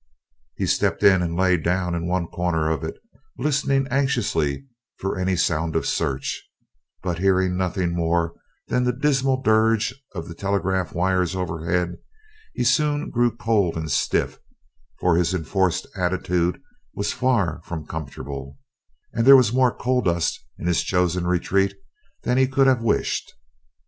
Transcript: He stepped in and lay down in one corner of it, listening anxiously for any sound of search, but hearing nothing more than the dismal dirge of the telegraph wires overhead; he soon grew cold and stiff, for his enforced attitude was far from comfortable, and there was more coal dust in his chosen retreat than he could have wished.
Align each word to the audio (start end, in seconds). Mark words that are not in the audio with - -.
He 0.55 0.65
stepped 0.65 1.03
in 1.03 1.21
and 1.21 1.37
lay 1.37 1.57
down 1.57 1.93
in 1.93 2.07
one 2.07 2.25
corner 2.25 2.71
of 2.71 2.83
it, 2.83 2.95
listening 3.37 3.87
anxiously 3.91 4.65
for 4.97 5.15
any 5.15 5.35
sound 5.35 5.75
of 5.75 5.85
search, 5.85 6.43
but 7.03 7.19
hearing 7.19 7.55
nothing 7.55 7.93
more 7.95 8.33
than 8.67 8.83
the 8.83 8.93
dismal 8.97 9.43
dirge 9.43 9.93
of 10.15 10.27
the 10.27 10.33
telegraph 10.33 10.95
wires 10.95 11.35
overhead; 11.35 11.97
he 12.55 12.63
soon 12.63 13.11
grew 13.11 13.37
cold 13.37 13.77
and 13.77 13.91
stiff, 13.91 14.39
for 14.99 15.15
his 15.17 15.35
enforced 15.35 15.85
attitude 15.95 16.59
was 16.95 17.13
far 17.13 17.61
from 17.63 17.85
comfortable, 17.85 18.57
and 19.13 19.27
there 19.27 19.37
was 19.37 19.53
more 19.53 19.71
coal 19.71 20.01
dust 20.01 20.43
in 20.57 20.65
his 20.65 20.81
chosen 20.81 21.27
retreat 21.27 21.75
than 22.23 22.39
he 22.39 22.47
could 22.47 22.65
have 22.65 22.81
wished. 22.81 23.33